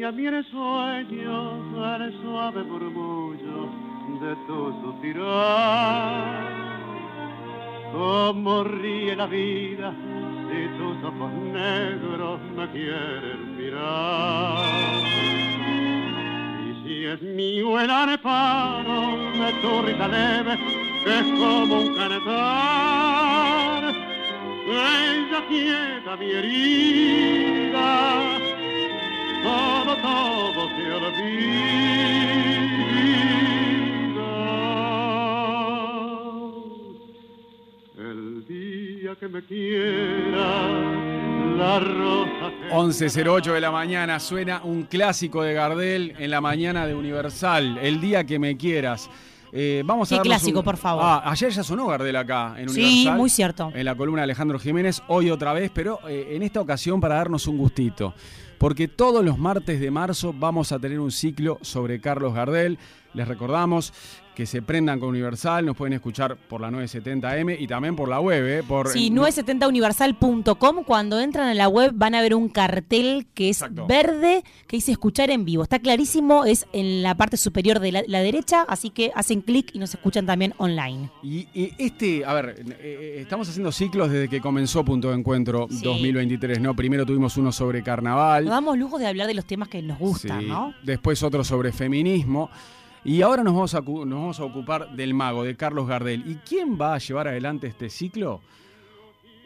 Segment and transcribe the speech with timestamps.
[0.00, 3.68] y a mí en sueño el suave murmullo
[4.22, 6.42] de tu suspirar.
[7.92, 9.92] Como ríe la vida
[10.48, 14.64] si tus ojos negros me quieren mirar.
[16.66, 20.58] Y si es mío el areparo de tu risa leve,
[21.04, 23.82] que es como un canetar,
[24.66, 28.49] ella quieta mi herida,
[29.42, 31.80] todo, todo se olvida.
[37.98, 40.68] El día que me quiera,
[41.56, 46.94] la rosa 11.08 de la mañana suena un clásico de Gardel en la mañana de
[46.94, 49.10] Universal, El día que me quieras.
[49.52, 51.02] Eh, vamos a Qué darnos clásico, un- por favor.
[51.04, 53.16] Ah, ayer ya sonó Gardel acá en Sí, Universal.
[53.18, 53.72] muy cierto.
[53.74, 57.16] En la columna de Alejandro Jiménez, hoy otra vez, pero eh, en esta ocasión para
[57.16, 58.14] darnos un gustito.
[58.60, 62.78] Porque todos los martes de marzo vamos a tener un ciclo sobre Carlos Gardel.
[63.14, 63.92] Les recordamos
[64.34, 68.20] que se prendan con Universal, nos pueden escuchar por la 970M y también por la
[68.20, 68.62] web, ¿eh?
[68.66, 70.84] Por, Sí, 970universal.com.
[70.84, 73.86] Cuando entran a la web van a ver un cartel que es Exacto.
[73.86, 75.62] verde que dice escuchar en vivo.
[75.62, 79.70] Está clarísimo, es en la parte superior de la, la derecha, así que hacen clic
[79.74, 81.10] y nos escuchan también online.
[81.22, 85.16] Y, y este, a ver, eh, eh, estamos haciendo ciclos desde que comenzó Punto de
[85.16, 85.82] Encuentro Sí.
[85.84, 86.74] 2023, ¿no?
[86.74, 88.44] Primero tuvimos uno sobre carnaval.
[88.44, 90.46] Nos damos lujo de hablar de los temas que nos gustan, Sí.
[90.46, 90.72] ¿no?
[90.82, 92.48] Después otro sobre feminismo.
[93.02, 93.74] Y ahora nos vamos,
[94.40, 96.22] a, ocupar del mago, de Carlos Gardel.
[96.30, 98.42] ¿Y quién va a llevar adelante este ciclo?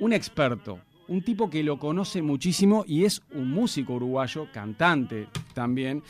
[0.00, 6.02] Un experto, un tipo que lo conoce muchísimo y es un músico uruguayo, cantante también,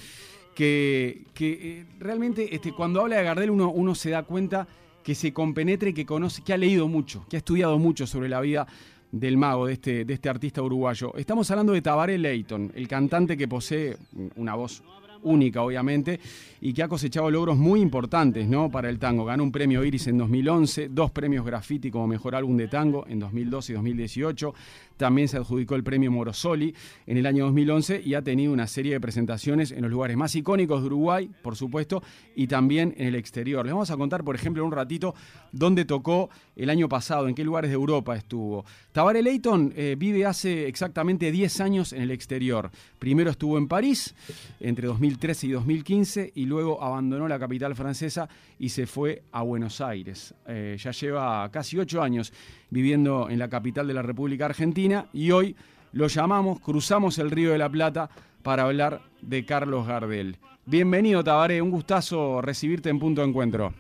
[0.55, 4.67] que, que, eh, realmente este, cuando habla de Gardel uno, uno se da cuenta
[5.03, 8.31] que se compenetra y que conoce, que ha leído mucho, que ha estudiado mucho sobre
[8.31, 8.67] la vida
[9.13, 11.15] del mago, de este, de este artista uruguayo.
[11.17, 13.99] Estamos hablando de Tabaré Leighton, el cantante que posee
[14.37, 14.83] una voz
[15.25, 16.21] única, obviamente,
[16.61, 18.71] y que ha cosechado logros muy importantes ¿no?
[18.71, 19.25] para el tango.
[19.25, 23.19] Ganó un premio Iris en 2011, dos premios Graffiti como mejor álbum de tango en
[23.19, 24.55] 2012 y 2018.
[24.97, 26.75] También se adjudicó el premio Morosoli
[27.07, 30.35] en el año 2011 y ha tenido una serie de presentaciones en los lugares más
[30.37, 32.03] icónicos de Uruguay, por supuesto,
[32.37, 33.65] y también en el exterior.
[33.67, 35.15] Les vamos a contar, por ejemplo, en un ratito
[35.53, 38.65] dónde tocó el año pasado, en qué lugares de Europa estuvo.
[38.93, 42.71] Tabaré Leighton eh, vive hace exactamente 10 años en el exterior.
[42.99, 44.15] Primero estuvo en París
[44.61, 49.81] entre 2013 y 2015 y luego abandonó la capital francesa y se fue a Buenos
[49.81, 50.35] Aires.
[50.47, 52.33] Eh, ya lleva casi 8 años
[52.71, 55.57] viviendo en la capital de la República Argentina y hoy
[55.93, 58.11] lo llamamos, cruzamos el Río de la Plata
[58.43, 60.37] para hablar de Carlos Gardel.
[60.67, 63.73] Bienvenido Tabaré, un gustazo recibirte en Punto de Encuentro.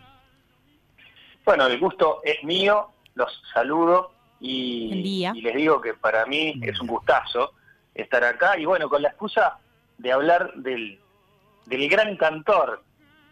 [1.44, 6.80] Bueno, el gusto es mío, los saludo y, y les digo que para mí es
[6.80, 7.52] un gustazo
[7.92, 9.58] estar acá y bueno, con la excusa
[9.98, 10.98] de hablar del,
[11.66, 12.82] del gran cantor,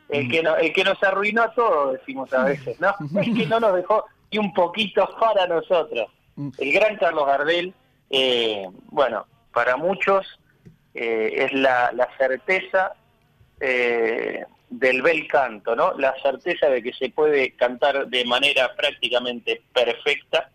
[0.09, 2.95] el que, no- el que nos arruinó a todos, decimos a veces, ¿no?
[3.21, 6.09] El que no nos dejó ni un poquito para nosotros.
[6.59, 7.73] El gran Carlos Gardel,
[8.11, 10.27] eh, bueno, para muchos
[10.95, 12.93] eh, es la, la certeza
[13.61, 15.93] eh, del bel canto, ¿no?
[15.99, 20.51] La certeza de que se puede cantar de manera prácticamente perfecta,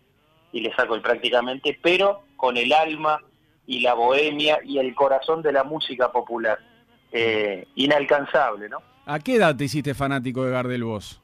[0.52, 3.20] y le saco el prácticamente, pero con el alma
[3.66, 6.58] y la bohemia y el corazón de la música popular.
[7.12, 8.78] Eh, inalcanzable, ¿no?
[9.06, 11.20] ¿A qué edad te hiciste fanático de Gardel vos?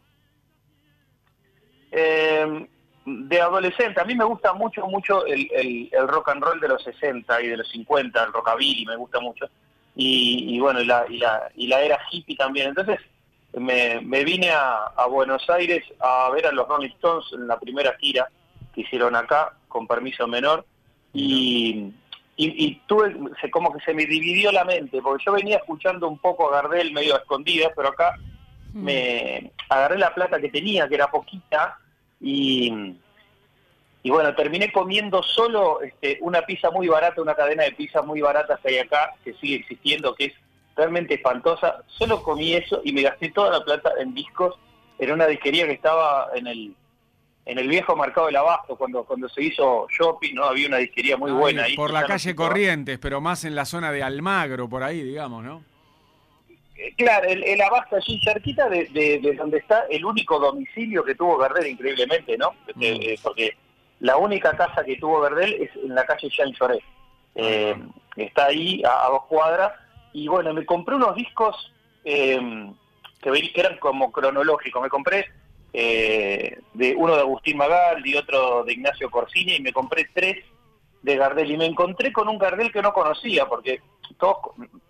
[1.93, 2.67] Eh,
[3.07, 6.69] de adolescente, a mí me gusta mucho, mucho el, el- el rock and roll de
[6.69, 9.47] los 60 y de los 50, el rockabilly me gusta mucho.
[9.95, 12.69] Y, y bueno, y la, y, la, y la era hippie también.
[12.69, 12.99] Entonces
[13.53, 17.61] me, me vine a, a Buenos Aires a ver a los Rolling Stones en la
[17.61, 18.27] primera gira
[18.75, 20.65] que hicieron acá, con permiso menor.
[21.13, 21.93] Y,
[22.37, 26.09] y, y tuve, se, como que se me dividió la mente, porque yo venía escuchando
[26.09, 28.17] un poco a Gardel medio a escondidas, pero acá
[28.73, 31.79] me agarré la plata que tenía, que era poquita,
[32.21, 32.97] y,
[34.03, 38.21] y bueno, terminé comiendo solo este, una pizza muy barata, una cadena de pizzas muy
[38.21, 40.35] baratas que hay acá, que sigue existiendo, que es
[40.77, 41.85] realmente espantosa.
[41.87, 44.57] Solo comí eso y me gasté toda la plata en discos
[44.99, 46.75] en una disquería que estaba en el
[47.47, 51.17] en el viejo mercado del abasto, cuando cuando se hizo shopping, no había una disquería
[51.17, 51.77] muy buena ahí.
[51.77, 52.35] Por la calle.
[52.35, 55.63] Corrientes, pero más en la zona de Almagro, por ahí, digamos, ¿no?
[56.77, 61.05] Eh, Claro, el, el abasto allí cerquita de, de- de donde está el único domicilio
[61.05, 62.55] que tuvo Gardel, increíblemente, ¿no?
[62.67, 63.03] Este, Mm.
[63.03, 63.57] eh, porque
[64.01, 66.83] la única casa que tuvo Gardel es en la calle Jean Lloret.
[67.37, 67.77] Eh,
[68.17, 69.73] está ahí a, a dos cuadras.
[70.13, 71.73] Y bueno, me compré unos discos
[72.05, 72.41] eh,
[73.21, 74.83] que, que eran como cronológicos.
[74.83, 75.27] Me compré
[75.77, 80.45] eh, de uno de Agustín Magaldi, otro de Ignacio Corsini, y me compré tres
[81.03, 81.51] de Gardel.
[81.51, 83.83] Y me encontré con un Gardel que no conocía, porque
[84.17, 84.37] todos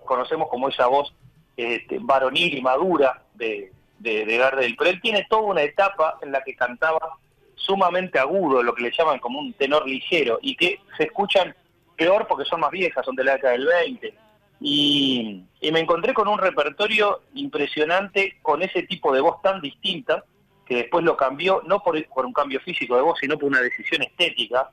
[0.04, 1.14] conocemos como esa voz
[1.56, 6.32] este, varonil y madura de, de, de Gardel, pero él tiene toda una etapa en
[6.32, 7.16] la que cantaba
[7.54, 11.56] sumamente agudo, lo que le llaman como un tenor ligero, y que se escuchan
[11.96, 14.14] peor porque son más viejas, son de la década del 20.
[14.60, 20.24] Y, y me encontré con un repertorio impresionante con ese tipo de voz tan distinta,
[20.66, 23.60] que después lo cambió, no por, por un cambio físico de voz, sino por una
[23.60, 24.70] decisión estética,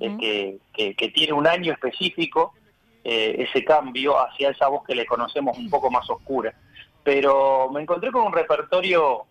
[0.00, 2.54] eh, que, que, que tiene un año específico,
[3.04, 6.54] eh, ese cambio hacia esa voz que le conocemos un poco más oscura.
[7.02, 9.26] Pero me encontré con un repertorio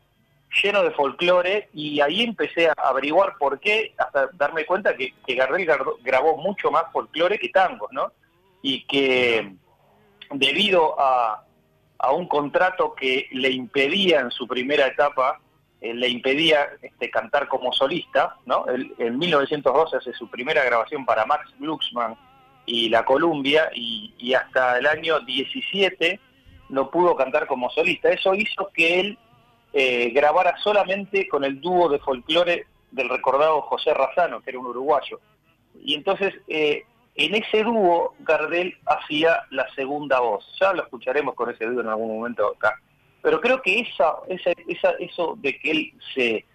[0.61, 5.33] lleno de folclore y ahí empecé a averiguar por qué, hasta darme cuenta que, que
[5.33, 5.67] Gardel
[6.03, 8.11] grabó mucho más folclore que tangos, ¿no?
[8.61, 9.53] Y que
[10.29, 11.43] debido a,
[11.97, 15.39] a un contrato que le impedía en su primera etapa,
[15.83, 18.65] eh, le impedía este, cantar como solista, ¿no?
[18.97, 22.15] En 1912 hace su primera grabación para Max Glucksmann
[22.65, 26.21] y la Columbia y, y hasta el año 17
[26.69, 28.09] no pudo cantar como solista.
[28.09, 29.17] Eso hizo que él
[29.73, 34.67] eh, grabara solamente con el dúo de folclore del recordado José Razano, que era un
[34.67, 35.19] uruguayo.
[35.83, 36.85] Y entonces, eh,
[37.15, 40.45] en ese dúo, Gardel hacía la segunda voz.
[40.61, 42.79] Ya lo escucharemos con ese dúo en algún momento acá.
[43.23, 46.45] Pero creo que esa, esa, esa, eso de que él se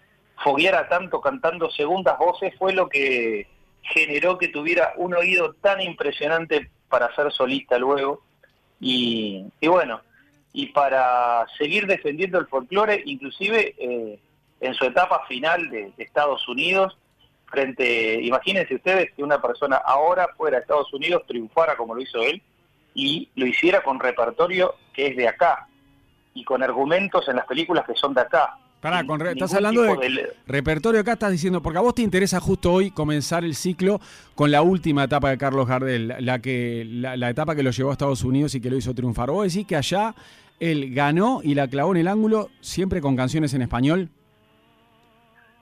[0.43, 3.47] fogueara tanto cantando segundas voces fue lo que
[3.81, 8.21] generó que tuviera un oído tan impresionante para ser solista luego.
[8.79, 10.01] Y, y bueno,
[10.53, 14.19] y para seguir defendiendo el folclore, inclusive eh,
[14.61, 16.97] en su etapa final de, Estados Unidos,
[17.47, 22.21] frente, imagínense ustedes que una persona ahora fuera a Estados Unidos triunfara como lo hizo
[22.21, 22.43] él
[22.93, 25.68] y lo hiciera con repertorio que es de acá
[26.39, 28.57] y con argumentos en las películas que son de acá.
[28.79, 32.01] Pará, con re, estás hablando de, de, repertorio acá, estás diciendo, porque a vos te
[32.01, 33.99] interesa justo hoy comenzar el ciclo
[34.35, 37.89] con la última etapa de Carlos Gardel, la, que, la, la, etapa que lo llevó
[37.89, 39.31] a Estados Unidos y que lo hizo triunfar.
[39.31, 40.15] ¿Vos decís que allá
[40.61, 44.09] él ganó y la clavó en el ángulo siempre con canciones en español?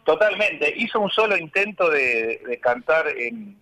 [0.03, 0.71] Totalmente.
[0.77, 3.57] Hizo un solo intento de, de cantar en,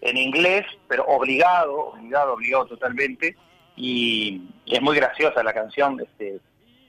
[0.00, 3.36] en, inglés, pero obligado, obligado, obligado totalmente.
[3.76, 6.40] Y, y es muy graciosa la canción, este,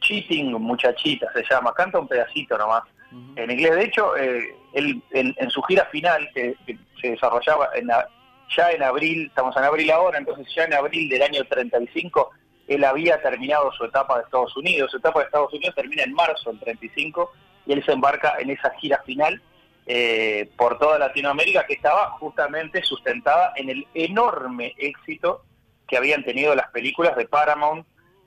[0.09, 3.43] Cheating Muchachita se llama, canta un pedacito nomás uh -huh.
[3.43, 3.75] en inglés.
[3.75, 8.07] De hecho, eh, él en, en, su gira final, que, que se desarrollaba en la,
[8.55, 12.31] ya en abril, estamos en abril ahora, entonces ya en abril del año 35,
[12.67, 14.91] él había terminado su etapa de Estados Unidos.
[14.91, 17.31] Su etapa de Estados Unidos termina en marzo del 35
[17.67, 19.41] y él se embarca en esa gira final
[19.85, 25.43] eh, por toda Latinoamérica que estaba justamente sustentada en el enorme éxito
[25.87, 27.85] que habían tenido las películas de Paramount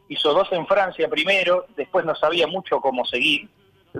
[0.08, 3.48] hizo dos en Francia primero, después no sabía mucho cómo seguir,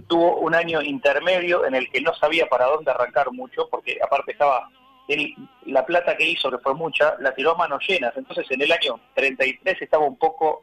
[0.06, 4.32] tuvo un año intermedio en el que no sabía para dónde arrancar mucho, porque aparte
[4.32, 4.68] estaba,
[5.08, 5.34] él,
[5.66, 8.72] la plata que hizo, que fue mucha, la tiró a manos llenas, entonces en el
[8.72, 10.62] año 33 estaba un poco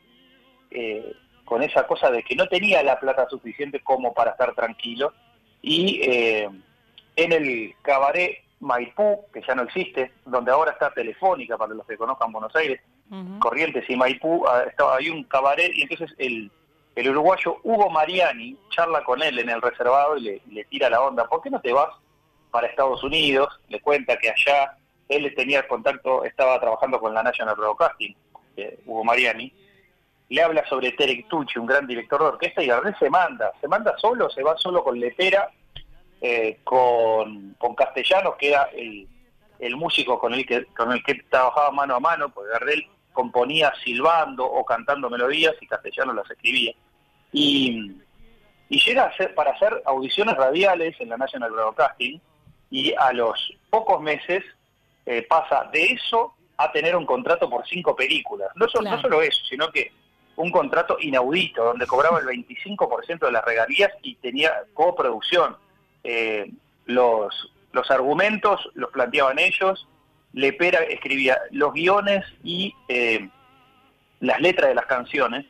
[0.72, 1.14] eh,
[1.46, 5.14] con esa cosa de que no tenía la plata suficiente como para estar tranquilo,
[5.62, 6.50] y eh,
[7.16, 11.98] en el cabaret Maipú, que ya no existe, donde ahora está Telefónica, para los que
[11.98, 12.82] conozcan Buenos Aires,
[13.40, 16.52] Corrientes y Maipú, ah, estaba ahí un cabaret y entonces el,
[16.96, 21.02] el uruguayo Hugo Mariani charla con él en el reservado y le, le, tira la
[21.02, 21.90] onda, ¿por qué no te vas
[22.52, 23.60] para Estados Unidos?
[23.68, 24.78] Le cuenta que allá
[25.08, 28.16] él tenía contacto, estaba trabajando con la National Broadcasting,
[28.58, 29.52] eh, Hugo Mariani,
[30.30, 33.68] le habla sobre Terek Tucci, un gran director de orquesta, y Gardel se manda, se
[33.68, 35.50] manda solo, se va solo con Lepera,
[36.22, 39.08] eh, con, con Castellanos, que era el,
[39.58, 43.74] el músico con el que con el que trabajaba mano a mano, porque Gardel componía
[43.84, 46.74] silbando o cantando melodías y Castellanos las escribía.
[47.32, 47.96] Y,
[48.70, 52.22] y llega a hacer, para hacer audiciones radiales en la National Broadcasting
[52.70, 54.44] y a los pocos meses
[55.06, 58.50] eh, pasa de eso a tener un contrato por cinco películas.
[58.56, 58.98] No, so, claro.
[58.98, 59.92] no solo eso, sino que
[60.36, 65.58] un contrato inaudito, donde cobraba el 25% de las regalías y tenía coproducción.
[66.04, 66.52] Eh,
[66.86, 69.88] los, los argumentos los planteaban ellos,
[70.34, 73.30] Lepera escribía los guiones y eh,
[74.20, 75.46] las letras de las canciones.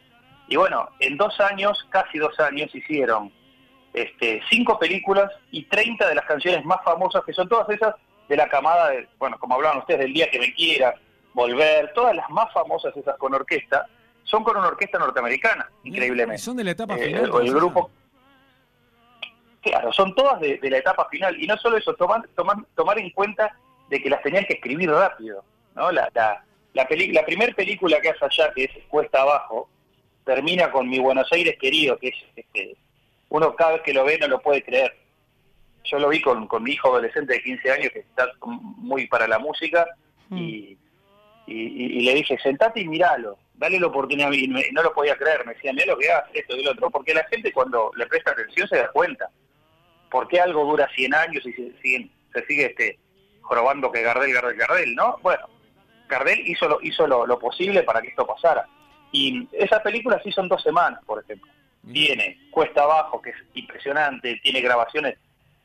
[0.47, 3.31] Y bueno, en dos años, casi dos años, hicieron
[3.93, 7.95] este, cinco películas y 30 de las canciones más famosas, que son todas esas
[8.27, 10.93] de la camada, de, bueno, como hablaban ustedes, del día que me quiera,
[11.33, 13.87] volver, todas las más famosas esas con orquesta,
[14.23, 16.41] son con una orquesta norteamericana, increíblemente.
[16.41, 17.25] Son de la etapa final.
[17.25, 17.91] Eh, el grupo...
[19.61, 21.35] Claro, son todas de, de, la etapa final.
[21.41, 23.53] Y no solo eso, tomar, tomar, tomar en cuenta
[23.89, 25.43] de que las tenían que escribir rápido.
[25.75, 25.91] ¿no?
[25.91, 26.43] La, la,
[26.73, 29.69] la, peli la primera película que hace allá, que es Cuesta Abajo,
[30.25, 32.75] termina con Mi Buenos Aires querido, que es este,
[33.29, 34.95] uno cada vez que lo ve no lo puede creer.
[35.85, 39.27] Yo lo vi con, con mi hijo adolescente de 15 años que está muy para
[39.27, 39.87] la música
[40.29, 40.37] mm.
[40.37, 40.77] y,
[41.47, 41.53] y,
[41.99, 43.37] y, le dije, sentate y miralo.
[43.55, 46.39] dale la oportunidad, y me- no lo podía creer, me decía, mira lo que hace,
[46.39, 49.29] esto y lo otro, porque la gente cuando le presta atención se da cuenta.
[50.11, 52.99] ¿Por qué algo dura 100 años y se, siguen- se sigue este
[53.49, 55.17] jorobando que Gardel, Gardel, Gardel, ¿no?
[55.23, 55.49] Bueno,
[56.07, 58.67] Gardel hizo lo, hizo lo, lo posible para que esto pasara.
[59.11, 61.51] Y esa película sí son dos semanas, por ejemplo.
[61.91, 65.17] Tiene Cuesta Abajo, que es impresionante, tiene grabaciones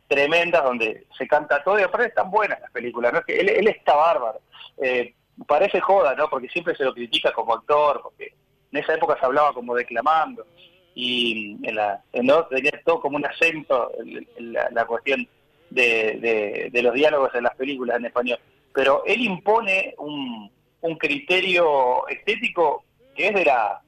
[0.08, 3.18] tremendas donde se canta todo y aparte están buenas las películas, ¿no?
[3.18, 4.40] Es que él, él está bárbaro.
[4.78, 5.14] Eh,
[5.46, 6.30] parece joda, ¿no?
[6.30, 8.32] Porque siempre se lo critica como actor, porque
[8.72, 10.46] en esa época se hablaba como declamando
[10.94, 12.46] y en la, en ¿no?
[12.46, 13.90] tenía todo como un acento
[14.38, 15.28] la cuestión
[15.74, 18.38] de, de- de los diálogos en las películas en español.
[18.72, 20.50] Pero él impone un,
[20.80, 23.80] un criterio estético que es de la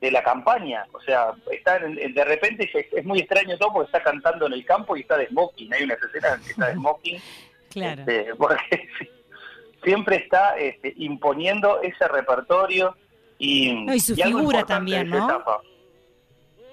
[0.00, 3.86] de la campaña, o sea, está en- de repente es, es muy extraño todo porque
[3.86, 6.66] está cantando en el campo y está de smoking, hay una escena en que está
[6.66, 7.20] de smoking
[7.70, 8.00] Claro.
[8.02, 8.88] este, porque
[9.82, 12.94] siempre está este, imponiendo ese repertorio
[13.38, 15.24] y, No, y su figura también, ¿no?
[15.24, 15.60] etapa.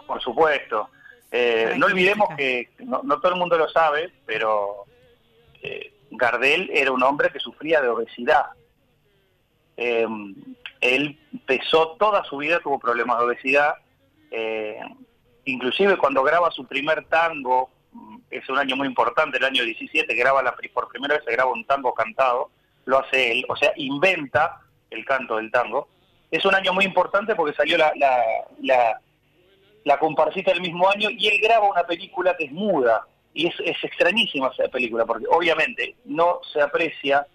[0.07, 0.89] Por supuesto.
[1.31, 4.85] Eh, no olvidemos que no, no todo el mundo lo sabe, pero
[5.61, 8.47] eh, Gardel era un hombre que sufría de obesidad.
[9.77, 10.05] Eh,
[10.81, 13.75] él pesó toda su vida, tuvo problemas de obesidad.
[14.31, 14.79] eh,
[15.45, 20.13] inclusive cuando graba su primer tango, mm, es un año muy importante, el año 17,
[20.15, 22.51] graba la, por primera vez se graba un tango cantado,
[22.85, 25.87] lo hace él, o sea, inventa el canto del tango.
[26.29, 28.23] Es un año muy importante porque salió la, la,
[28.61, 29.01] la,
[29.83, 33.05] la comparsita del mismo año y él graba una película que es muda.
[33.33, 37.25] Y es, es extrañísima esa película porque obviamente no se aprecia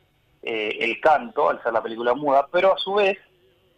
[0.43, 3.17] eh, el canto al ser la película muda, pero a su vez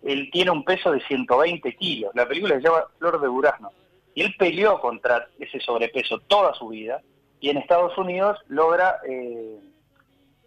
[0.03, 2.11] él tiene un peso de 120 kilos.
[2.15, 3.71] La película se llama Flor de Durazno.
[4.15, 7.01] Y él peleó contra ese sobrepeso toda su vida
[7.41, 9.59] y en Estados Unidos logra eh,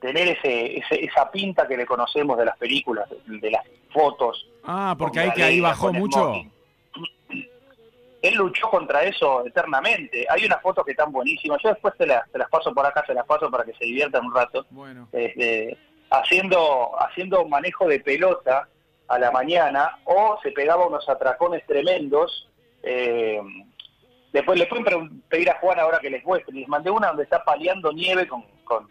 [0.01, 3.63] tener ese, ese- esa pinta que le conocemos de las películas, de, de las
[3.94, 4.46] fotos.
[4.63, 6.20] Ah, porque ahí que ahí bajó mucho.
[6.20, 6.51] smoking.
[8.22, 10.25] Él luchó contra eso eternamente.
[10.30, 11.60] Hay unas fotos que están buenísimas.
[11.63, 13.86] Yo después te, las- te las paso por acá, se las paso para que se
[13.86, 14.66] diviertan un rato.
[14.70, 15.08] Bueno.
[15.12, 15.78] Este,
[16.10, 18.68] haciendo, haciendo manejo de pelota
[19.08, 22.48] a la mañana o se pegaba unos atracones tremendos.
[22.84, 23.42] eh,
[24.34, 26.54] después le pueden pedir a Juan ahora que les muestre.
[26.54, 28.88] Les mandé una donde está paliando nieve con, con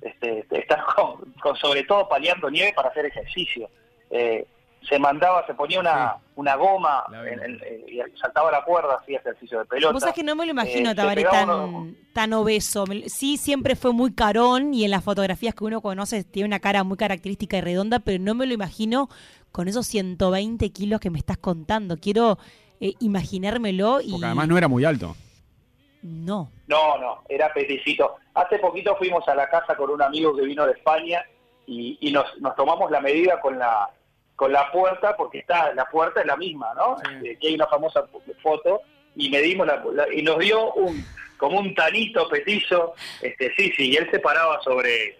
[0.00, 3.68] este, está con, con sobre todo paliando nieve para hacer ejercicio.
[4.10, 4.46] Eh,
[4.88, 7.84] se mandaba, se ponía una, una goma en- en- eh,
[8.14, 9.92] y saltaba la cuerda, hacía ejercicio de pelota.
[9.92, 12.84] Vos sabés que no me lo imagino Eh, Tabaré tan, uno- tan obeso.
[13.06, 16.84] Sí, siempre fue muy carón y en las fotografías que uno conoce tiene una cara
[16.84, 19.08] muy característica y redonda, pero no me lo imagino
[19.52, 21.96] con esos 120 kilos que me estás contando.
[21.98, 22.38] Quiero
[22.80, 24.10] eh, imaginármelo y...
[24.10, 25.14] Porque además no era muy alto.
[26.02, 26.50] No.
[26.66, 28.16] No, no, era peticito.
[28.34, 31.22] Hace poquito fuimos a la casa con un amigo que vino de España
[31.66, 33.88] y, y nos, nos tomamos la medida con la
[34.42, 36.96] con la puerta, porque está la puerta es la misma, ¿no?
[36.98, 37.28] Sí.
[37.28, 38.04] Eh, que hay una famosa
[38.42, 38.80] foto
[39.14, 41.04] y medimos la, la- y nos dio un
[41.38, 45.16] como un tanito petizo, este sí, sí, y él se paraba sobre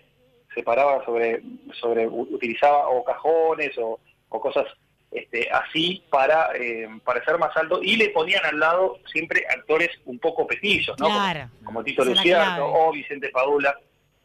[0.52, 1.41] se paraba sobre
[1.81, 4.67] sobre utilizaba o cajones o, o cosas
[5.12, 9.91] este, así para eh, para ser más alto y le ponían al lado siempre actores
[10.05, 11.07] un poco petizos, ¿no?
[11.07, 11.49] Como- Claro.
[11.64, 13.79] como Tito es la Luciano o Vicente Padula,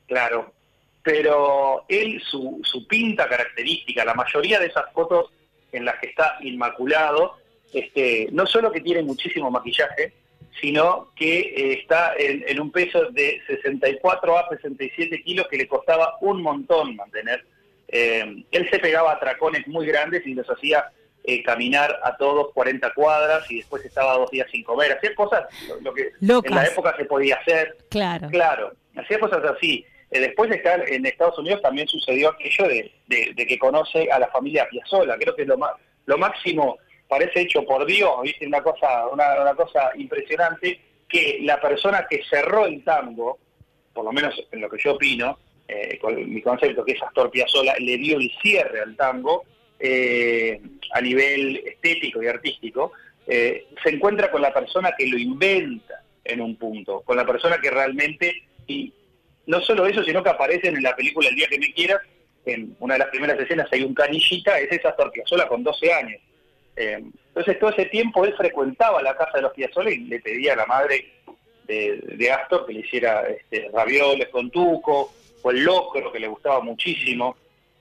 [0.07, 0.53] claro.
[1.07, 5.31] Pero él, su, su pinta característica, la mayoría de esas fotos
[5.71, 7.37] en las que está inmaculado,
[7.73, 10.11] este, no solo que tiene muchísimo maquillaje,
[10.59, 15.65] sino que eh, está en, en un peso de 64 a 67 kilos que le
[15.69, 17.45] costaba un montón mantener.
[17.87, 20.91] Eh, él se pegaba a tracones muy grandes y los hacía
[21.23, 24.91] eh, caminar a todos 40 cuadras y después estaba dos días sin comer.
[24.91, 26.51] Hacía cosas, lo, lo que Locas.
[26.51, 27.77] en la época se podía hacer.
[27.89, 28.27] Claro.
[28.27, 29.85] Claro, hacía cosas así.
[30.11, 34.19] Eh, después de estar en Estados Unidos también sucedió aquello de, de- que conoce a
[34.19, 35.17] la familia Piazzolla.
[35.17, 35.71] Creo que es lo, más,
[36.05, 38.47] lo máximo, parece hecho por Dios, ¿viste?
[38.47, 43.37] Una cosa, una, una cosa impresionante, que la persona que cerró el tango,
[43.93, 47.29] por lo menos en lo que yo opino, eh, con mi concepto que es Astor
[47.29, 49.43] Piazzolla, le dio el cierre al tango
[49.79, 50.59] eh,
[50.93, 52.93] a nivel estético y artístico,
[53.27, 57.57] eh, se encuentra con la persona que lo inventa en un punto, con la persona
[57.61, 58.33] que realmente,
[58.67, 58.93] y
[59.47, 62.01] no solo eso, sino que aparecen en la película El día que me quieras,
[62.45, 65.91] en una de las primeras escenas hay un canillita, ese es Astor Piazzolla con 12
[65.93, 66.21] años.
[66.75, 70.53] Eh, entonces todo ese tiempo él frecuentaba la casa de los Piazzolla y le pedía
[70.53, 71.11] a la madre
[71.67, 75.11] de, de Astor que le hiciera este, ravioles con tuco,
[75.41, 77.35] o el locro que le gustaba muchísimo,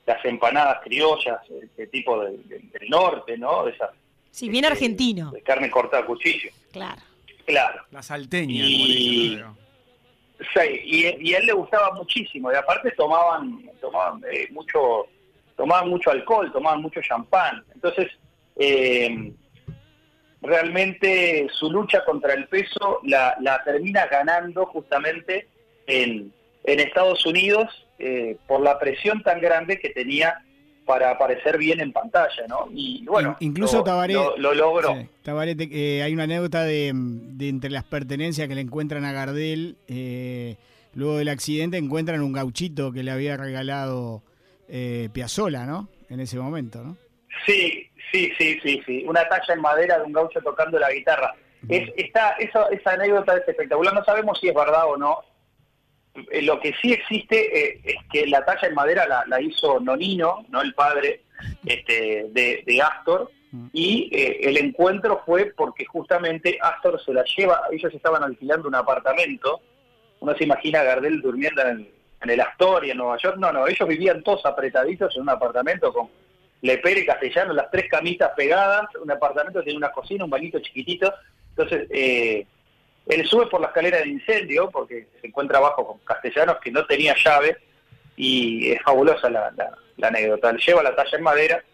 [0.06, 3.64] las empanadas criollas, este tipo de- de- del norte, ¿no?
[3.64, 3.90] De esas
[4.30, 5.30] Sí, bien este, argentino.
[5.30, 6.50] de carne cortada a cuchillo.
[6.73, 7.00] Claro.
[7.44, 7.82] Claro.
[7.92, 9.65] La salteña, Y- como le dicen, pero-
[10.38, 15.07] Sí, y, a él le gustaba muchísimo, y aparte tomaban, tomaban eh, mucho,
[15.57, 17.64] tomaban mucho alcohol, tomaban mucho champán.
[17.75, 18.09] Entonces,
[18.57, 19.33] eh,
[20.43, 25.49] realmente su lucha contra el peso la, la termina ganando justamente
[25.87, 26.33] en,
[26.64, 30.43] en Estados Unidos eh, por la presión tan grande que tenía
[30.87, 32.69] para aparecer bien en pantalla, ¿no?
[32.73, 34.95] Y bueno, incluso lo, Tabaré, lo, lo logró.
[34.95, 39.12] Sí, Tabaré, eh, hay una anécdota de, de, entre las pertenencias que le encuentran a
[39.12, 40.57] Gardel, eh,
[40.95, 44.23] luego del accidente encuentran un gauchito que le había regalado
[44.69, 45.88] eh, Piazzola, ¿no?
[46.09, 46.97] En ese momento, ¿no?
[47.45, 49.05] Sí, sí, sí, sí, sí.
[49.07, 51.35] Una talla en madera de un gaucho tocando la guitarra.
[51.69, 53.93] Es, está, esa, esa anécdota es espectacular.
[53.93, 55.19] No sabemos si es verdad o no.
[56.30, 59.80] Eh, lo que sí existe eh, es que la talla en madera la, la, hizo
[59.80, 61.23] Nonino, no el padre
[61.64, 63.30] este, de, de Astor,
[63.73, 68.75] y eh, el encuentro fue porque justamente Astor se la lleva, ellos estaban alquilando un
[68.75, 69.61] apartamento,
[70.20, 71.90] uno se imagina a Gardel durmiendo en el,
[72.23, 75.92] en el Astoria, en Nueva York, no, no, ellos vivían todos apretaditos en un apartamento
[75.92, 76.08] con
[76.62, 81.12] Lepere y Castellano, las tres camitas pegadas, un apartamento tiene una cocina, un bañito chiquitito,
[81.50, 82.46] entonces eh,
[83.06, 86.84] él sube por la escalera de incendio porque se encuentra abajo con Castellanos que no
[86.86, 87.56] tenía llave
[88.16, 89.52] y es fabulosa la,
[89.96, 90.50] la, anécdota.
[90.50, 91.64] Él lleva la talla en madera,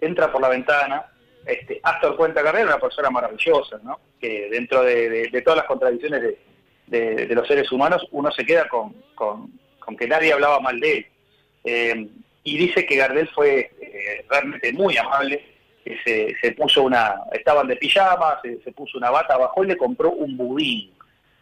[0.00, 1.04] entra por la ventana.
[1.44, 3.98] Este, Astor Cuenta Carrera, una persona maravillosa, ¿no?
[4.20, 6.36] que dentro de, todas las contradicciones
[6.86, 8.94] de, los seres humanos, uno se queda con,
[9.98, 11.06] que nadie hablaba mal de él.
[11.64, 12.08] Eh,
[12.42, 15.44] y dice que Gardel fue eh, realmente muy amable,
[16.04, 19.76] se, se, puso una, estaban de pijama, se, se, puso una bata, bajó y le
[19.76, 20.92] compró un budín.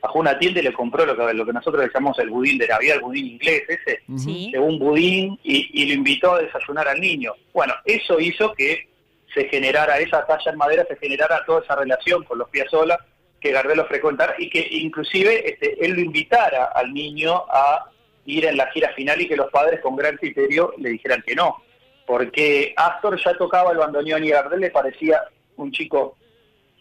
[0.00, 2.56] Bajó una tienda y le compró lo que, lo que nosotros le llamamos el budín
[2.56, 4.52] de Navidad, el budín inglés ese, ¿Sí?
[4.56, 7.32] un budín y, y, lo invitó a desayunar al niño.
[7.52, 8.88] Bueno, eso hizo que
[9.34, 12.98] se generara esa talla en madera, se generara toda esa relación con los Piazzolla
[13.40, 17.86] que Gardel lo frecuentara y que inclusive este, él lo invitara al niño a
[18.24, 21.34] ir en la gira final y que los padres con gran criterio le dijeran que
[21.34, 21.62] no
[22.08, 25.20] porque Astor ya tocaba el bandoneón y Gardel le parecía
[25.56, 26.16] un chico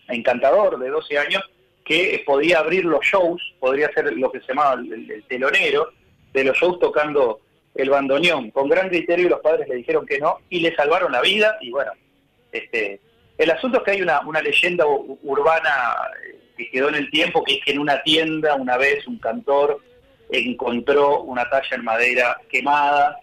[0.07, 1.43] encantador de 12 años
[1.83, 5.91] que podía abrir los shows, podría ser lo que se llamaba el, el telonero
[6.31, 7.41] de los shows tocando
[7.75, 8.51] el bandoneón.
[8.51, 11.71] Con gran criterio los padres le dijeron que no y le salvaron la vida y
[11.71, 11.91] bueno,
[12.53, 13.01] este,
[13.37, 15.97] el asunto es que hay una, una leyenda urbana
[16.55, 19.81] que quedó en el tiempo, que es que en una tienda una vez un cantor
[20.29, 23.19] encontró una talla en madera quemada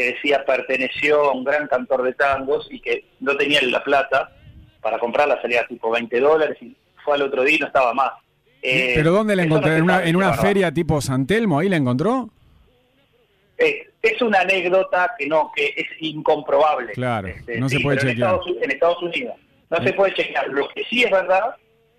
[0.00, 4.32] que decía perteneció a un gran cantor de tangos y que no tenía la plata
[4.80, 8.12] para comprarla, salía tipo 20 dólares y fue al otro día y no estaba más.
[8.62, 9.68] Eh, ¿Pero dónde la encontró?
[9.68, 11.58] No ¿En una, en una feria tipo San Telmo?
[11.58, 12.30] ¿Ahí la encontró?
[13.58, 16.92] Eh, es una anécdota que no, que es incomprobable.
[16.92, 18.16] Claro, este, no sí, se puede chequear.
[18.16, 19.34] En Estados, en Estados, Unidos
[19.68, 19.84] no ¿Eh?
[19.84, 20.48] se puede chequear.
[20.48, 21.56] Lo que sí es verdad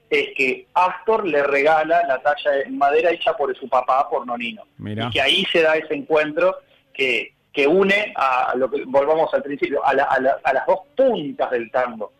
[0.10, 4.64] es que Astor le regala la talla en madera hecha por su papá, por Nonino.
[4.80, 6.56] Y que ahí se da ese encuentro
[6.96, 10.66] que que une a lo que volvamos al principio, a, la, a, la, a las
[10.66, 12.14] dos puntas del tango.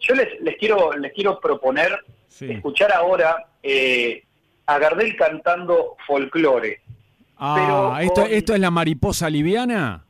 [0.00, 2.50] Yo les, les quiero les quiero proponer sí.
[2.50, 4.22] escuchar ahora eh,
[4.66, 6.80] a Gardel cantando folclore.
[7.38, 8.22] Ah, ¿esto.
[8.22, 10.04] ¿esto es la mariposa liviana?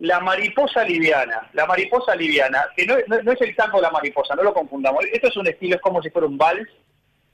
[0.00, 3.90] La mariposa liviana, la mariposa liviana, que no, no, no es el tango de la
[3.90, 5.04] mariposa, no lo confundamos.
[5.12, 6.68] Esto es un estilo, es como si fuera un vals.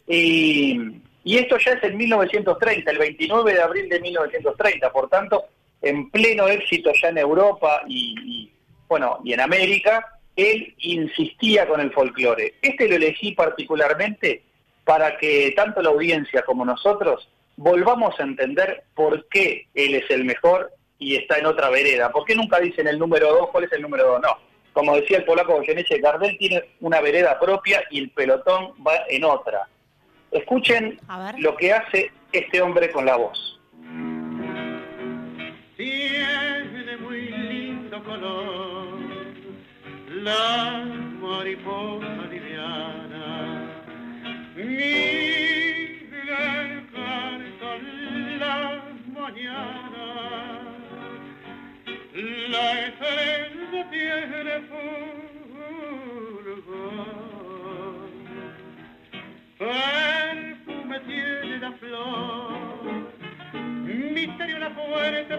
[0.09, 4.93] Y, y esto ya es en 1930, el 29 de abril de 1930.
[4.93, 5.45] Por tanto,
[5.83, 8.53] en pleno éxito ya en Europa y, y,
[8.89, 12.55] bueno y en América, él insistía con el folclore.
[12.63, 14.43] Este lo elegí particularmente
[14.85, 20.25] para que tanto la audiencia como nosotros volvamos a entender por qué él es el
[20.25, 22.11] mejor y está en otra vereda.
[22.13, 23.49] ¿Por qué nunca dicen el número dos?
[23.51, 24.21] ¿Cuál es el número dos?
[24.21, 24.39] No.
[24.73, 29.25] Como decía el polaco Goyeneche, Gardel tiene una vereda propia y el pelotón va en
[29.25, 29.67] otra.
[30.31, 31.01] Escuchen
[31.39, 33.59] lo que hace este hombre con la voz
[40.23, 40.85] la
[41.21, 43.27] mariposa liviana.
[44.57, 47.69] Mira el canto
[48.39, 48.57] la
[49.15, 50.07] mañana,
[52.53, 56.47] la estrella tiene fulgor,
[59.59, 62.57] perfume tiene la flor.
[63.85, 65.37] Misterio la fuerte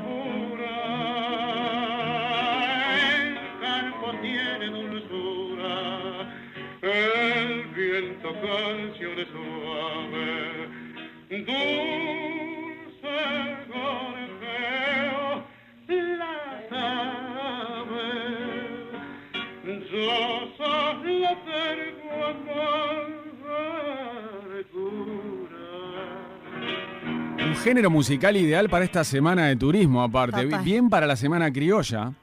[8.28, 10.68] viento canciones suave,
[11.30, 11.48] dulce
[13.68, 15.44] gorjeo,
[15.88, 17.92] las aves,
[19.92, 20.10] yo
[20.58, 22.78] solo tengo amor.
[27.40, 30.44] un género musical ideal para esta semana de turismo, aparte.
[30.44, 30.63] Total.
[30.63, 32.13] Bien para la semana criolla.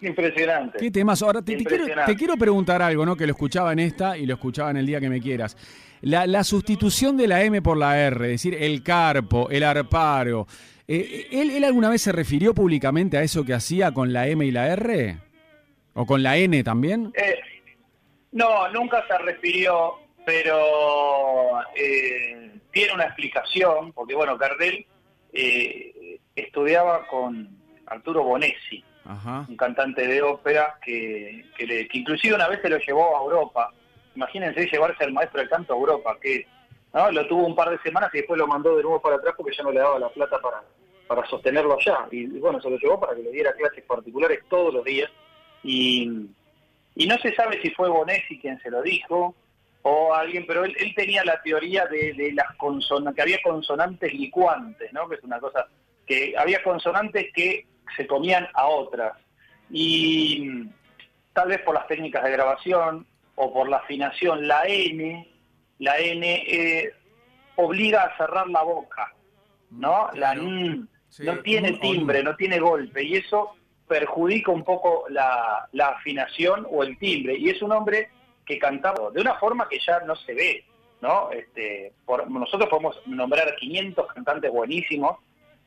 [0.00, 0.78] Impresionante.
[0.78, 1.22] Qué temas.
[1.22, 3.16] Ahora te, te quiero, te quiero preguntar algo, ¿no?
[3.16, 5.56] Que lo escuchaba en esta y lo escuchaba en el día que me quieras.
[6.00, 10.46] La, la sustitución de la M por la R, es decir, el carpo, el arparo.
[10.86, 14.46] Eh, ¿él, ¿Él alguna vez se refirió públicamente a eso que hacía con la M
[14.46, 15.18] y la R?
[15.94, 17.12] ¿O con la N también?
[17.14, 17.34] Eh,
[18.32, 24.86] no, nunca se refirió, pero eh, tiene una explicación, porque bueno, Gardel
[25.32, 27.48] eh, estudiaba con
[27.86, 28.84] Arturo Bonesi,
[29.48, 33.22] Un cantante de ópera que, que, le- que inclusive una vez se lo llevó a
[33.22, 33.72] Europa.
[34.14, 36.46] Imagínense llevarse al maestro de canto a Europa, que
[36.92, 37.10] ¿no?
[37.10, 39.56] lo tuvo un par de semanas y después lo mandó de nuevo para atrás porque
[39.56, 40.62] ya no le daba la plata para,
[41.06, 42.06] para sostenerlo allá.
[42.10, 45.10] Y, y bueno, se lo llevó para que le diera clases particulares todos los días.
[45.62, 46.26] Y,
[46.94, 49.34] y no se sabe si fue Bonesi quien se lo dijo
[49.82, 54.12] o alguien, pero él, él tenía la teoría de, de las consonantes, que había consonantes
[54.12, 55.08] licuantes, ¿no?
[55.08, 55.66] que es una cosa,
[56.06, 59.12] que había consonantes que se comían a otras.
[59.70, 60.70] Y mm,
[61.32, 65.28] tal vez por las técnicas de grabación o por la afinación, la N,
[65.78, 66.92] la N eh,
[67.56, 69.12] obliga a cerrar la boca,
[69.70, 70.08] ¿no?
[70.14, 70.42] La Claro.
[70.42, 73.54] N Sí, no tiene timbre, no tiene golpe, y eso
[73.88, 77.34] perjudica un poco la, la afinación o el timbre.
[77.38, 78.10] Y es un hombre
[78.44, 80.64] que cantaba de una forma que ya no se ve,
[81.00, 81.30] ¿no?
[81.30, 85.16] Este, por- nosotros podemos nombrar 500 cantantes buenísimos,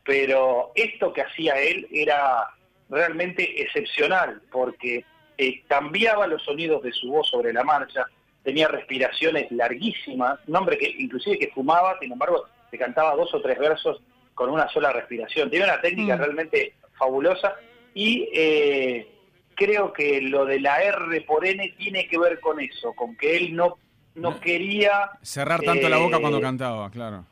[0.04, 2.48] pero esto que hacía él era
[2.90, 5.06] realmente excepcional, porque
[5.38, 8.06] eh, cambiaba los sonidos de su voz sobre la marcha,
[8.44, 13.42] tenía respiraciones larguísimas, un hombre que inclusive que fumaba, sin embargo, se cantaba dos o
[13.42, 14.02] tres versos
[14.34, 15.50] con una sola respiración.
[15.50, 16.20] Tenía una técnica Mm.
[16.20, 17.56] realmente fabulosa
[17.94, 19.08] y eh,
[19.56, 23.38] creo que lo de la R por N tiene que ver con eso, con que
[23.38, 23.78] él no,
[24.16, 24.40] no No.
[24.40, 25.12] quería...
[25.22, 27.26] Cerrar tanto la boca eh, cuando cantaba, claro.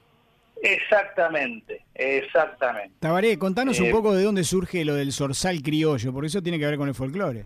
[0.61, 2.95] Exactamente, exactamente.
[2.99, 6.59] Tabaré, contanos un Eh, poco de dónde surge lo del zorzal criollo, porque eso tiene
[6.59, 7.45] que ver con el folclore.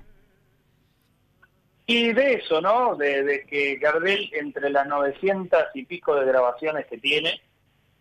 [1.85, 2.95] Y de eso, ¿no?
[2.95, 7.41] De, de que Gardel, entre las 900 y pico de grabaciones que tiene,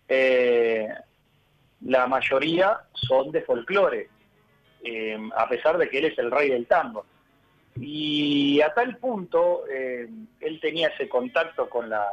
[0.08, 0.88] eh,
[1.82, 4.08] la mayoría son de folclore,
[4.84, 7.04] eh, a pesar de que él es el rey del tango.
[7.76, 10.08] Y a tal punto, eh,
[10.40, 12.06] él tenía ese contacto con la,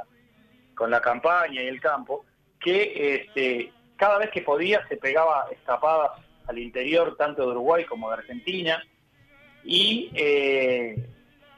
[0.73, 2.25] con la campaña y el campo,
[2.59, 6.11] que este, cada vez que podía se pegaba escapadas
[6.47, 8.83] al interior, tanto de Uruguay como de Argentina,
[9.63, 10.95] y eh,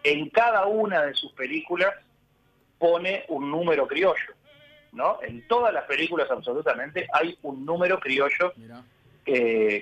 [0.04, 1.94] en cada una de sus películas
[2.80, 4.34] pone un número criollo,
[4.92, 5.20] ¿no?
[5.22, 8.54] En todas las películas absolutamente hay un número criollo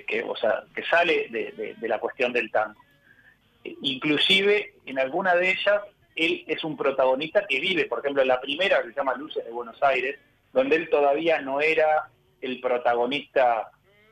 [0.06, 2.78] que, o sea, que sale de, de- de la cuestión del tango.
[3.82, 5.82] Inclusive en alguna de ellas
[6.16, 9.44] él es un protagonista que vive, por ejemplo, en la primera que se llama Luces
[9.44, 10.18] de Buenos Aires,
[10.52, 12.08] donde él todavía no era
[12.40, 13.70] el protagonista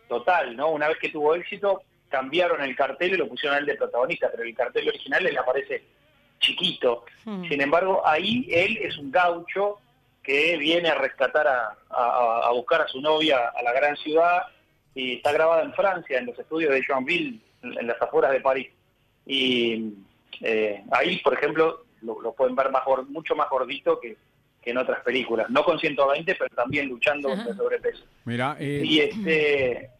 [0.08, 0.70] total, ¿no?
[0.70, 4.28] Una vez que tuvo éxito, cambiaron el cartel y lo pusieron a él de protagonista,
[4.30, 5.82] pero el cartel original le aparece
[6.40, 7.04] chiquito.
[7.24, 7.44] Hmm.
[7.48, 9.78] Sin embargo, ahí él es un gaucho
[10.22, 14.42] que viene a rescatar a, a- a buscar a su novia a la gran ciudad
[14.94, 18.40] y está grabada en Francia, en los estudios de Joinville, en, en las afueras de
[18.40, 18.68] París.
[19.26, 19.92] Y
[20.40, 24.16] eh, ahí, por ejemplo, lo, lo pueden ver más mucho más gordito que
[24.70, 25.48] en otras películas.
[25.50, 28.04] No con 120, pero también luchando contra el sobrepeso.
[28.24, 29.90] Mirá, eh, Y este,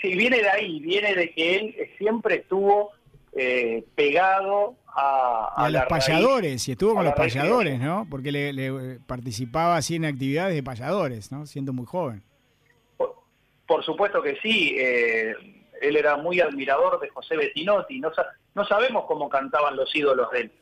[0.00, 2.92] sí, viene de ahí, viene de que él siempre estuvo
[3.32, 7.78] eh, pegado a, los raíz payadores, y estuvo con los raíz payadores.
[7.78, 8.06] ¿no?
[8.10, 11.46] Porque le, le, eh, participaba así en actividades de payadores, ¿no?
[11.46, 12.22] Siendo muy joven.
[12.96, 13.14] Por,
[13.66, 15.34] por supuesto que sí, eh,
[15.80, 18.10] él era muy admirador de José Bettinotti, no,
[18.54, 20.52] no sabemos cómo cantaban los ídolos de él,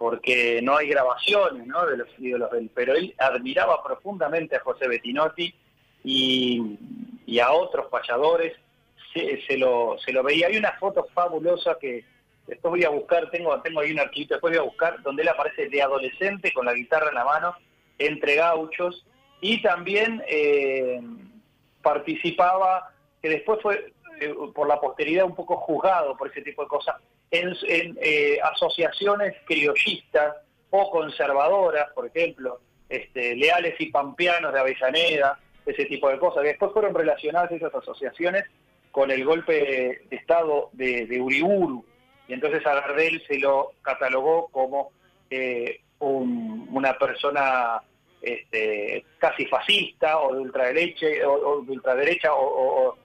[0.00, 1.84] porque no hay grabaciones ¿no?
[1.84, 5.54] de los ídolos de él, pero él admiraba profundamente a José Bettinotti
[6.02, 8.56] y, a otros payadores,
[9.12, 10.46] se, lo, se lo veía.
[10.46, 12.02] Hay una foto fabulosa que
[12.46, 15.28] después voy a buscar, tengo, tengo ahí un archivo, después voy a buscar, donde él
[15.28, 17.54] aparece de adolescente con la guitarra en la mano,
[17.98, 19.04] entre gauchos,
[19.42, 20.98] y también eh,
[21.82, 26.68] participaba, que después fue eh, por la posteridad un poco juzgado por ese tipo de
[26.68, 26.96] cosas,
[27.30, 30.36] en, eh, asociaciones criollistas
[30.70, 36.48] o conservadoras, por ejemplo, este, leales y pampeanos de Avellaneda, ese tipo de cosas, que
[36.48, 38.44] después fueron relacionadas esas asociaciones
[38.90, 39.52] con el golpe
[40.08, 41.84] de Estado de, de Uriburu,
[42.26, 44.90] y entonces a Gardel se lo catalogó como
[45.30, 47.80] eh, un- una persona
[48.22, 52.96] este, casi fascista o de ultraderecha o, de ultraderecha o,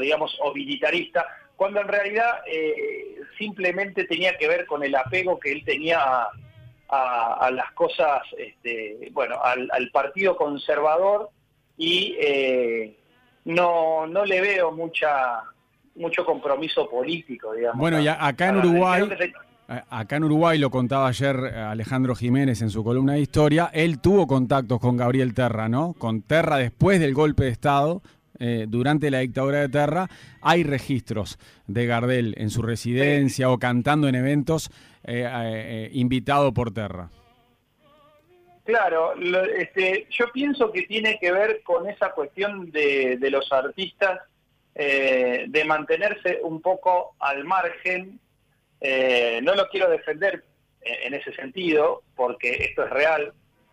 [0.00, 2.97] digamos o militarista cuando en realidad eh,
[3.38, 6.28] simplemente tenía que ver con el apego que él tenía a,
[6.90, 11.30] a- a las cosas este, bueno al, al partido conservador
[11.76, 12.96] y eh,
[13.44, 15.42] no no le veo mucha
[15.94, 17.78] mucho compromiso político, digamos.
[17.80, 19.02] Bueno, y acá en Uruguay,
[19.90, 24.26] acá en Uruguay lo contaba ayer Alejandro Jiménez en su columna de historia, él tuvo
[24.28, 25.94] contactos con Gabriel Terra, ¿no?
[25.98, 28.00] Con Terra después del golpe de Estado,
[28.40, 30.08] eh, durante la dictadura de Terra,
[30.40, 34.70] hay registros de Gardel en su residencia o cantando en eventos
[35.04, 37.10] eh, eh, invitado por Terra.
[38.64, 39.14] Claro,
[39.56, 44.20] este, yo pienso que tiene que ver con esa cuestión de, los artistas
[44.74, 48.20] de mantenerse un poco al margen.
[49.42, 50.44] no lo quiero defender
[50.82, 53.32] en ese sentido, porque esto es real,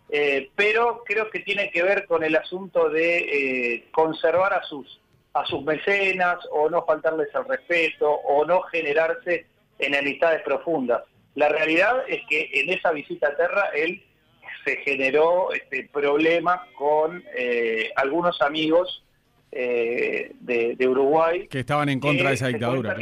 [0.10, 5.02] eh, pero creo que tiene que ver con el asunto de eh, conservar a sus,
[5.34, 9.48] a sus mecenas o no faltarles el respeto o no generarse
[9.80, 11.04] enemistades profundas.
[11.34, 14.04] La realidad es que en esa visita a Terra él
[14.64, 19.02] se generó este, problemas con eh, algunos amigos
[19.52, 21.48] de, Uruguay.
[21.48, 22.98] Que estaban en contra de esa dictadura.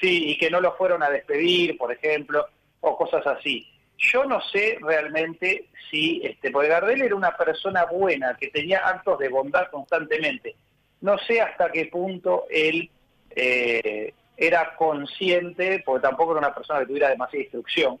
[0.00, 2.46] sí, y que no lo fueron a despedir, por ejemplo,
[2.80, 3.66] o cosas así.
[3.98, 9.18] Yo no sé realmente si, este, porque Gardel era una persona buena, que tenía actos
[9.18, 10.54] de bondad constantemente.
[11.00, 12.90] No sé hasta qué punto él
[13.30, 17.98] eh, era consciente, porque tampoco era una persona que tuviera demasiada instrucción,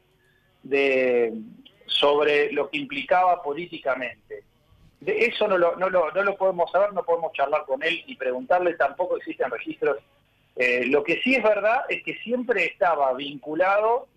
[0.62, 1.32] de,
[1.86, 4.42] sobre lo que implicaba políticamente.
[5.04, 8.16] Eso no lo, no, lo, no lo podemos saber, no podemos charlar con él y
[8.16, 9.98] preguntarle, tampoco existen registros.
[10.56, 14.08] Eh, lo que sí es verdad es que siempre estaba vinculado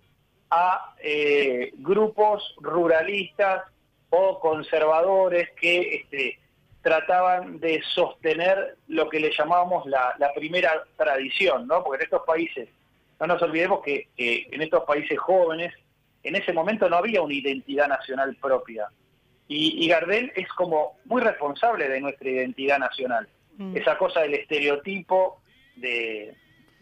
[0.49, 3.63] a eh, grupos ruralistas
[4.09, 6.39] o conservadores que este,
[6.81, 11.83] trataban de sostener lo que le llamábamos la, primera tradición, ¿no?
[11.83, 12.69] Porque en estos países,
[13.19, 15.73] no nos olvidemos que en estos países jóvenes,
[16.23, 18.89] en ese momento no había una identidad nacional propia.
[19.51, 23.27] Y, Gardel es como muy responsable de nuestra identidad nacional.
[23.57, 23.75] Mm.
[23.75, 25.41] Esa cosa del estereotipo
[25.75, 26.35] de,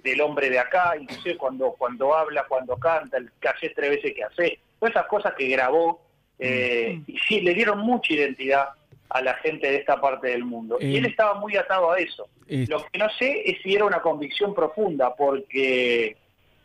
[0.03, 4.13] del hombre de acá, inclusive cuando, cuando habla, cuando canta, el que hace tres veces
[4.13, 6.01] que hace, todas esas cosas que grabó,
[6.39, 8.69] eh, y sí, le dieron mucha identidad
[9.09, 10.77] a la gente de esta parte del mundo.
[10.79, 12.27] y él eh, estaba muy atado a eso.
[12.47, 16.15] Lo que no sé es si era una convicción profunda, porque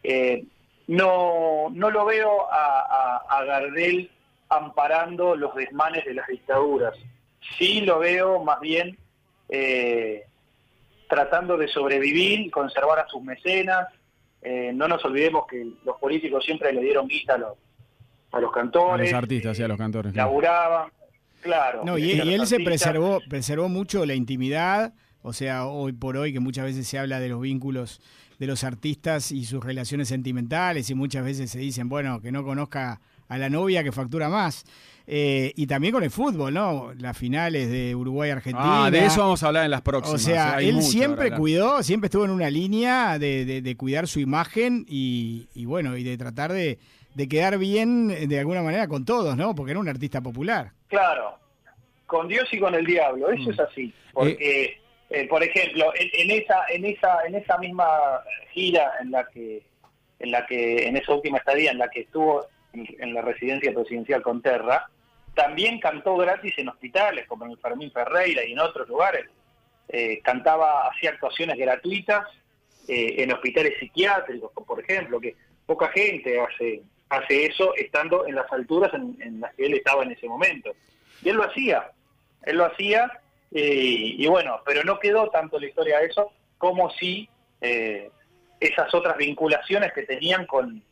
[0.02, 0.44] eh,
[0.86, 4.10] no, no lo veo a, a, a, Gardel
[4.48, 6.96] amparando los desmanes de las dictaduras.
[7.58, 8.98] Sí lo veo más bien
[9.48, 10.24] eh,
[11.12, 13.86] tratando de sobrevivir y conservar a sus mecenas.
[14.40, 17.58] Eh, no nos olvidemos que los políticos siempre le dieron guita a los,
[18.32, 19.10] a los cantores.
[19.10, 20.16] A los artistas, y a los cantores.
[20.16, 20.90] Laburaban,
[21.42, 21.82] claro.
[21.84, 26.40] No, y, él se preservó, preservó mucho la intimidad, o sea, hoy por hoy que
[26.40, 28.00] muchas veces se habla de los vínculos
[28.38, 32.42] de los artistas y sus relaciones sentimentales y muchas veces se dicen, bueno, que no
[32.42, 34.64] conozca a la novia que factura más.
[35.14, 36.94] Eh, y también con el fútbol, ¿no?
[36.96, 38.86] Las finales de Uruguay-Argentina.
[38.86, 40.14] Ah, de eso vamos a hablar en las próximas.
[40.14, 45.66] O sea, él siempre cuidó, siempre estuvo en una línea de, cuidar su imagen y,
[45.66, 46.78] bueno, y de tratar de,
[47.28, 49.54] quedar bien de alguna manera con todos, ¿no?
[49.54, 50.72] Porque era un artista popular.
[50.88, 51.38] Claro,
[52.06, 53.52] con Dios y con el diablo, eso mm.
[53.52, 53.94] es así.
[54.14, 54.78] Porque, eh,
[55.10, 57.86] eh, por ejemplo, en, esa, en, esa, en esa misma
[58.54, 59.62] gira en la que,
[60.20, 64.22] en la que, en esa última estadía en la que estuvo en la residencia presidencial
[64.22, 64.88] con Terra,
[65.34, 69.26] también cantó gratis en hospitales, como en el Fermín Ferreira y en otros lugares.
[69.88, 72.26] Eh, cantaba, hacía actuaciones gratuitas
[72.88, 78.50] eh, en hospitales psiquiátricos, por ejemplo, que poca gente hace, hace eso estando en las
[78.52, 80.72] alturas en, las que él estaba en ese momento.
[81.22, 81.90] Y él lo hacía,
[82.42, 83.10] él lo hacía,
[83.52, 87.28] eh, y bueno, pero no quedó tanto la historia de eso como si
[88.58, 90.82] esas otras vinculaciones que tenían con,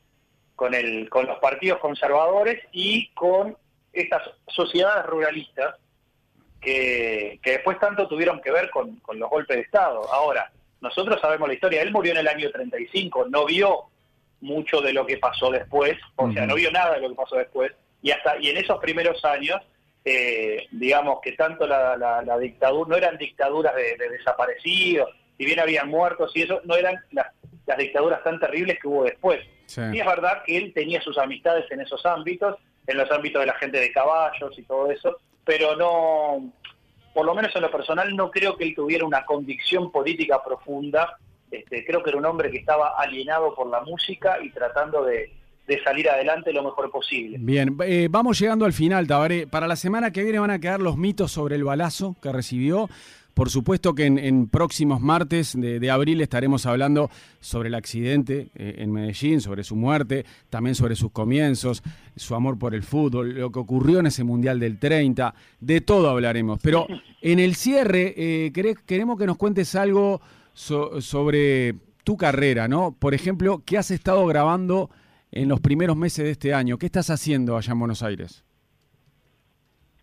[0.54, 3.56] con, el, con los partidos conservadores y con
[3.92, 5.76] estas sociedades ruralistas
[6.60, 10.02] que, después tanto tuvieron que ver con, los golpes de Estado.
[10.12, 10.50] Ahora,
[10.80, 13.84] nosotros sabemos la historia, él murió en el año 35, no vio
[14.40, 17.36] mucho de lo que pasó después, o sea, no vio nada de lo que pasó
[17.36, 17.72] después,
[18.02, 19.60] y hasta y en esos primeros años,
[20.04, 26.32] eh, digamos que tanto la, dictadura, no eran dictaduras de, desaparecidos, si bien habían muertos
[26.34, 27.26] y eso, no eran las,
[27.66, 29.40] las dictaduras tan terribles que hubo después.
[29.92, 32.56] Y es verdad que él tenía sus amistades en esos ámbitos,
[32.90, 36.52] en los ámbitos de la gente de caballos y todo eso, pero no,
[37.14, 41.18] por lo menos en lo personal, no creo que él tuviera una convicción política profunda.
[41.50, 45.32] Este, creo que era un hombre que estaba alienado por la música y tratando de,
[45.84, 47.36] salir adelante lo mejor posible.
[47.38, 49.46] Bien, eh, vamos llegando al final, Tabaré.
[49.46, 52.88] Para la semana que viene van a quedar los mitos sobre el balazo que recibió.
[53.34, 58.92] Por supuesto que en, próximos martes de, abril estaremos hablando sobre el accidente eh, en
[58.92, 61.82] Medellín, sobre su muerte, también sobre sus comienzos,
[62.16, 66.10] su amor por el fútbol, lo que ocurrió en ese Mundial del 30, de todo
[66.10, 66.60] hablaremos.
[66.62, 66.86] Pero
[67.20, 68.52] en el cierre eh,
[68.86, 70.20] queremos que nos cuentes algo
[70.52, 72.92] sobre tu carrera, ¿no?
[72.92, 74.90] Por ejemplo, ¿qué has estado grabando
[75.32, 76.78] en los primeros meses de este año?
[76.78, 78.44] ¿Qué estás haciendo allá en Buenos Aires?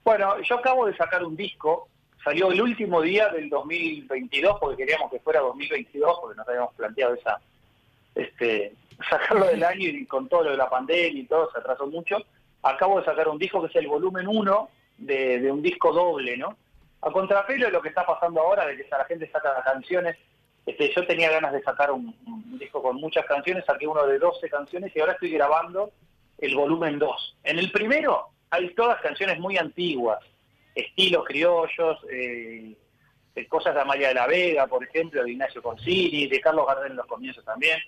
[0.03, 1.89] Bueno, yo acabo de sacar un disco,
[2.27, 7.13] salió el último día del 2022 porque queríamos que fuera 2022 porque nos habíamos planteado
[7.13, 7.39] esa
[8.15, 8.73] este
[9.09, 12.17] sacarlo del año y con todo lo de la pandemia y todo se atrasó mucho.
[12.63, 16.35] Acabo de sacar un disco que es el volumen 1 de, de un disco doble,
[16.35, 16.57] ¿no?
[17.01, 20.17] A contrapelo de lo que está pasando ahora, de que la gente saca canciones
[20.67, 22.13] este, yo tenía ganas de sacar un,
[22.59, 25.91] disco con muchas canciones, saqué uno de 12 canciones y ahora estoy grabando
[26.39, 27.37] el volumen 2.
[27.45, 30.19] En el primero hay todas canciones muy antiguas,
[30.77, 32.75] estilos criollos, eh,
[33.49, 36.97] cosas de Amalia de la Vega, por ejemplo, de Ignacio Concini, de Carlos Gardel en
[36.97, 37.79] los comienzos también.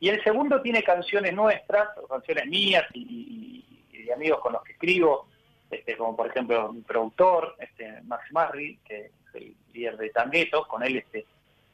[0.00, 3.64] Y el segundo tiene canciones nuestras, canciones mías y,
[4.04, 5.28] de amigos con los que escribo,
[5.70, 10.66] este, como por ejemplo mi productor, este, Max Marri, que es el líder de Tangueto,
[10.68, 11.26] con él este,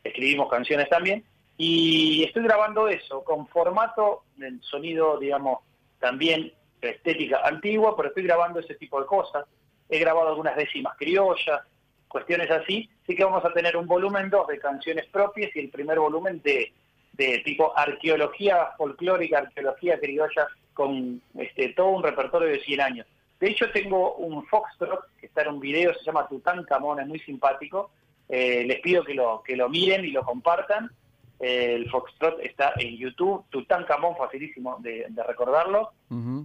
[0.03, 1.25] escribimos canciones también,
[1.57, 5.61] y estoy grabando eso con formato del sonido, digamos,
[6.01, 9.45] también estética antigua, pero estoy grabando ese tipo de cosas.
[9.93, 11.61] He grabado algunas décimas criollas,
[12.09, 15.69] cuestiones así, así que vamos a tener un volumen 2 de canciones propias y el
[15.69, 16.73] primer volumen de,
[17.13, 23.07] de tipo arqueología folclórica, arqueología criolla, con este, todo un repertorio de 100 años.
[23.39, 27.19] De hecho, tengo un foxtrot que está en un video, se llama Tutankamón, es muy
[27.19, 27.91] simpático,
[28.31, 30.91] eh, les pido que lo, que lo miren y lo compartan.
[31.39, 35.91] Eh, el Foxtrot está en YouTube, Tutankamón, facilísimo de, recordarlo,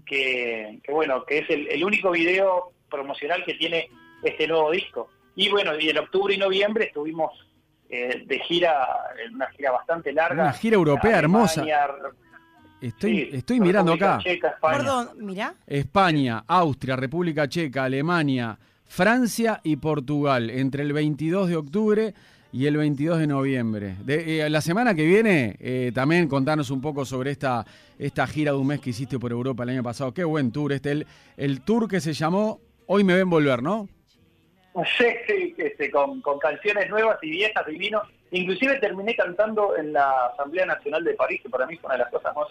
[0.05, 3.89] que, bueno, que es el, único video promocional que tiene
[4.23, 5.09] este nuevo disco.
[5.35, 7.31] Y bueno, y en octubre y noviembre estuvimos
[7.89, 8.87] eh, de gira,
[9.33, 10.43] una gira bastante larga.
[10.43, 11.63] Una gira europea hermosa.
[12.81, 14.19] Estoy, estoy mirando acá.
[14.61, 15.55] Perdón, mira.
[15.65, 22.13] España, Austria, República Checa, Alemania, Francia y Portugal entre el 22 de octubre
[22.51, 23.95] y el 22 de noviembre.
[24.03, 27.65] De, eh, la semana que viene, eh, también contanos un poco sobre esta,
[27.97, 30.13] esta gira de un mes que hiciste por Europa el año pasado.
[30.13, 33.89] Qué buen tour este, el, el tour que se llamó Hoy me ven volver, ¿no?
[34.97, 35.05] Sí,
[35.57, 38.01] este, con, canciones nuevas y viejas, divino.
[38.31, 42.03] Inclusive terminé cantando en la Asamblea Nacional de París, que para mí fue una de
[42.03, 42.47] las cosas más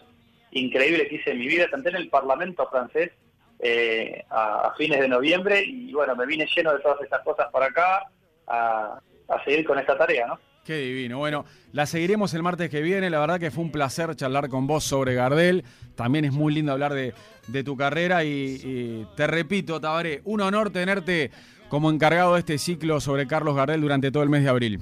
[0.51, 1.71] increíbles que hice en mi vida.
[1.71, 3.13] Canté en el Parlamento francés
[3.61, 7.67] eh, a, fines de noviembre y bueno, me vine lleno de todas estas cosas para
[7.67, 8.03] acá
[8.47, 9.01] a,
[9.45, 10.39] seguir con esta tarea, ¿no?
[10.67, 11.19] Qué divino.
[11.19, 13.09] Bueno, la seguiremos el martes que viene.
[13.09, 15.63] La verdad que fue un placer charlar con vos sobre Gardel.
[15.95, 17.15] También es muy lindo hablar de,
[17.63, 21.31] tu carrera y, te repito, Tabaré, un honor tenerte
[21.69, 24.81] como encargado de este ciclo sobre Carlos Gardel durante todo el mes de abril.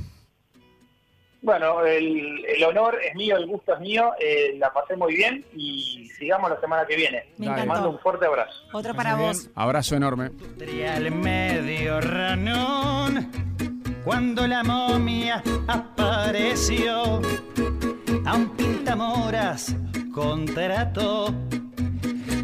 [1.43, 6.09] Bueno, el, honor es mío, el gusto es mío, eh, la pasé muy bien y
[6.19, 7.27] sigamos la semana que viene.
[7.37, 8.55] Me Te mando un fuerte abrazo.
[8.73, 9.51] Otro para vos.
[9.55, 10.31] Abrazo enorme.
[11.11, 13.31] medio ranón,
[14.05, 17.23] cuando la momia apareció,
[18.25, 19.75] a un pintamoras
[20.13, 21.35] contrató,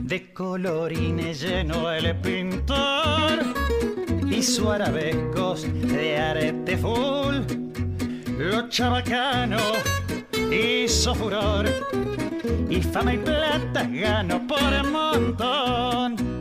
[0.00, 3.38] de colorines lleno el pintor
[4.28, 7.36] y su arabescos de arete full
[8.38, 9.58] lo chabacano
[10.50, 11.66] hizo furor
[12.68, 16.39] y fama y plata ganó por montón.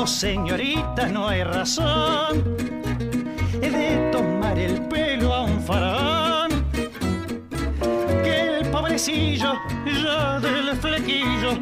[0.00, 2.56] Vamos, señorita, no hay razón
[3.60, 6.50] de tomar el pelo a un faraón.
[8.24, 9.52] Que el pobrecillo
[10.02, 11.52] ya del flequillo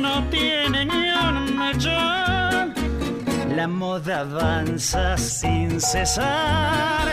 [0.00, 2.72] no tiene ni un mechón.
[3.54, 7.06] La moda avanza sin cesar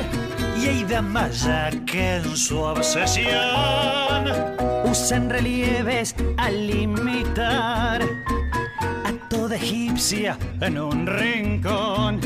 [0.58, 4.24] y hay damas ya que en su obsesión
[4.86, 8.21] usan relieves al imitar
[10.62, 12.20] en un rincón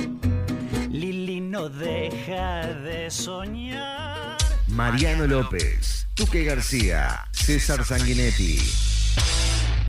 [1.42, 4.38] no deja de soñar.
[4.68, 8.85] Mariano López, Tuque García, César Sanguinetti.